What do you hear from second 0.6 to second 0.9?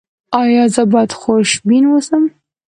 زه